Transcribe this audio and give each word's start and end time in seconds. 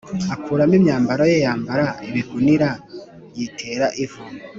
akuramo 0.33 0.75
imyambaro 0.79 1.23
ye 1.31 1.37
yambara 1.45 1.85
ibigunira 2.09 2.69
yitera 3.37 3.87
ivu 4.03 4.21